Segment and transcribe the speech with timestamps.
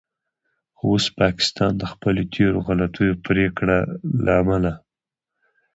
[0.77, 3.79] خو اوس پاکستان د خپلو تیرو غلطو پریکړو
[4.23, 4.73] له امله